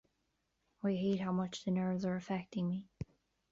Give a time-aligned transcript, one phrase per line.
[0.83, 2.89] I hate how much the nerves are affecting me.